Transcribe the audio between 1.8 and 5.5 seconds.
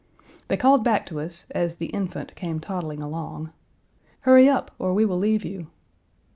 Infant came toddling along, "Hurry up or we will leave